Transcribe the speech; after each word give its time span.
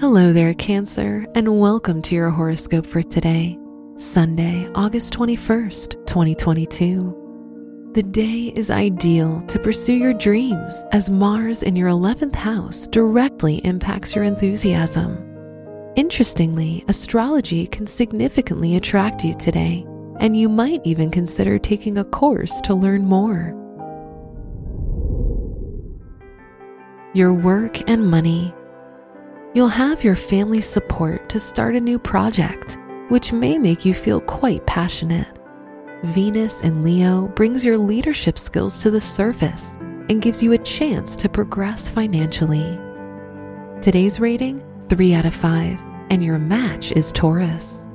Hello 0.00 0.32
there, 0.32 0.54
Cancer, 0.54 1.24
and 1.36 1.60
welcome 1.60 2.02
to 2.02 2.16
your 2.16 2.28
horoscope 2.28 2.84
for 2.84 3.00
today, 3.00 3.56
Sunday, 3.94 4.68
August 4.74 5.14
21st, 5.14 6.04
2022. 6.06 7.92
The 7.94 8.02
day 8.02 8.52
is 8.56 8.72
ideal 8.72 9.40
to 9.46 9.58
pursue 9.60 9.94
your 9.94 10.12
dreams 10.12 10.84
as 10.90 11.10
Mars 11.10 11.62
in 11.62 11.76
your 11.76 11.88
11th 11.90 12.34
house 12.34 12.88
directly 12.88 13.58
impacts 13.58 14.16
your 14.16 14.24
enthusiasm. 14.24 15.16
Interestingly, 15.94 16.84
astrology 16.88 17.68
can 17.68 17.86
significantly 17.86 18.74
attract 18.74 19.24
you 19.24 19.32
today, 19.34 19.86
and 20.18 20.36
you 20.36 20.48
might 20.48 20.80
even 20.82 21.08
consider 21.08 21.56
taking 21.56 21.98
a 21.98 22.04
course 22.04 22.60
to 22.62 22.74
learn 22.74 23.06
more. 23.06 23.54
Your 27.14 27.32
work 27.32 27.88
and 27.88 28.10
money 28.10 28.52
You'll 29.54 29.68
have 29.68 30.02
your 30.02 30.16
family's 30.16 30.68
support 30.68 31.28
to 31.28 31.38
start 31.38 31.76
a 31.76 31.80
new 31.80 31.96
project, 31.96 32.76
which 33.08 33.32
may 33.32 33.56
make 33.56 33.84
you 33.84 33.94
feel 33.94 34.20
quite 34.20 34.66
passionate. 34.66 35.28
Venus 36.02 36.62
in 36.62 36.82
Leo 36.82 37.28
brings 37.36 37.64
your 37.64 37.78
leadership 37.78 38.36
skills 38.36 38.80
to 38.80 38.90
the 38.90 39.00
surface 39.00 39.76
and 40.08 40.20
gives 40.20 40.42
you 40.42 40.54
a 40.54 40.58
chance 40.58 41.14
to 41.14 41.28
progress 41.28 41.88
financially. 41.88 42.76
Today's 43.80 44.18
rating 44.18 44.60
3 44.88 45.14
out 45.14 45.24
of 45.24 45.36
5, 45.36 45.80
and 46.10 46.24
your 46.24 46.40
match 46.40 46.90
is 46.90 47.12
Taurus. 47.12 47.88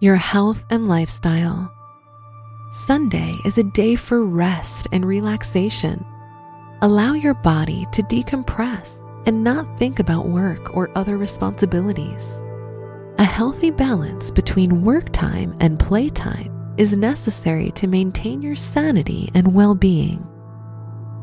Your 0.00 0.16
health 0.16 0.64
and 0.70 0.88
lifestyle. 0.88 1.70
Sunday 2.70 3.36
is 3.44 3.58
a 3.58 3.64
day 3.64 3.96
for 3.96 4.24
rest 4.24 4.88
and 4.92 5.04
relaxation 5.04 6.02
Allow 6.80 7.14
your 7.14 7.34
body 7.34 7.88
to 7.90 8.04
decompress 8.04 9.02
and 9.26 9.42
not 9.42 9.80
think 9.80 9.98
about 9.98 10.28
work 10.28 10.76
or 10.76 10.96
other 10.96 11.18
responsibilities. 11.18 12.40
A 13.18 13.24
healthy 13.24 13.72
balance 13.72 14.30
between 14.30 14.84
work 14.84 15.10
time 15.10 15.56
and 15.58 15.80
play 15.80 16.08
time 16.08 16.54
is 16.76 16.96
necessary 16.96 17.72
to 17.72 17.88
maintain 17.88 18.40
your 18.40 18.54
sanity 18.54 19.28
and 19.34 19.56
well 19.56 19.74
being. 19.74 20.24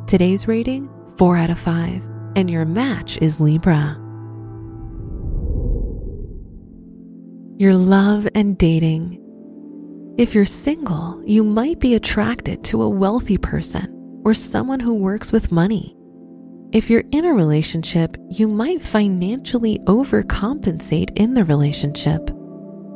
Today's 0.08 0.46
rating 0.46 0.90
4 1.18 1.38
out 1.38 1.50
of 1.50 1.58
5, 1.58 2.04
and 2.36 2.52
your 2.52 2.66
match 2.66 3.18
is 3.20 3.40
Libra. 3.40 3.98
Your 7.58 7.76
love 7.76 8.28
and 8.36 8.58
dating. 8.58 9.22
If 10.18 10.36
you're 10.36 10.44
single, 10.44 11.24
you 11.26 11.46
might 11.46 11.80
be 11.80 11.96
attracted 11.96 12.66
to 12.66 12.82
a 12.82 12.90
wealthy 12.90 13.38
person 13.38 13.95
or 14.26 14.34
someone 14.34 14.80
who 14.80 14.96
works 14.96 15.32
with 15.32 15.52
money. 15.52 15.96
If 16.74 16.90
you're 16.90 17.04
in 17.12 17.24
a 17.24 17.34
relationship, 17.34 18.18
you 18.32 18.48
might 18.48 18.82
financially 18.82 19.80
overcompensate 19.86 21.12
in 21.16 21.36
the 21.36 21.46
relationship. 21.46 22.22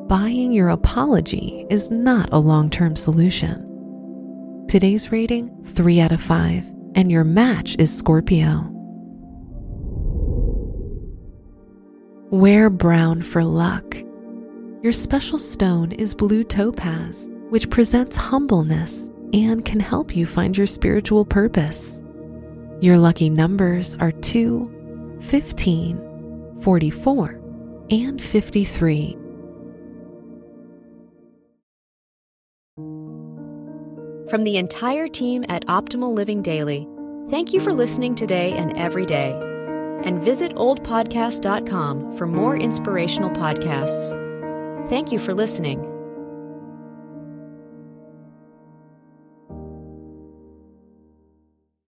Buying 0.09 0.51
your 0.51 0.69
apology 0.69 1.67
is 1.69 1.91
not 1.91 2.29
a 2.33 2.39
long 2.39 2.69
term 2.71 2.95
solution. 2.95 3.65
Today's 4.67 5.11
rating 5.11 5.63
3 5.65 6.01
out 6.01 6.11
of 6.11 6.21
5, 6.21 6.65
and 6.95 7.11
your 7.11 7.23
match 7.23 7.75
is 7.77 7.95
Scorpio. 7.95 8.65
Wear 12.31 12.69
brown 12.69 13.21
for 13.21 13.43
luck. 13.43 13.95
Your 14.81 14.93
special 14.93 15.37
stone 15.37 15.91
is 15.91 16.13
blue 16.13 16.43
topaz, 16.43 17.29
which 17.49 17.69
presents 17.69 18.15
humbleness 18.15 19.09
and 19.33 19.63
can 19.65 19.79
help 19.79 20.15
you 20.15 20.25
find 20.25 20.57
your 20.57 20.67
spiritual 20.67 21.25
purpose. 21.25 22.01
Your 22.81 22.97
lucky 22.97 23.29
numbers 23.29 23.95
are 23.97 24.11
2, 24.11 25.19
15, 25.21 26.57
44, 26.61 27.41
and 27.91 28.21
53. 28.21 29.17
From 34.29 34.43
the 34.43 34.57
entire 34.57 35.07
team 35.07 35.43
at 35.49 35.65
Optimal 35.65 36.13
Living 36.13 36.43
Daily, 36.43 36.87
thank 37.29 37.51
you 37.51 37.59
for 37.59 37.73
listening 37.73 38.13
today 38.13 38.53
and 38.53 38.77
every 38.77 39.05
day. 39.05 39.31
And 40.03 40.21
visit 40.21 40.53
oldpodcast.com 40.53 42.15
for 42.15 42.27
more 42.27 42.55
inspirational 42.55 43.31
podcasts. 43.31 44.11
Thank 44.87 45.11
you 45.11 45.19
for 45.19 45.33
listening. 45.33 45.98